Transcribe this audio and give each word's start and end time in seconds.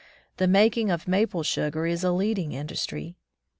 The 0.37 0.47
making 0.47 0.89
of 0.89 1.07
maple 1.07 1.43
sugar 1.43 1.85
is 1.85 2.03
a 2.03 2.11
leading 2.11 2.53
industry. 2.53 3.17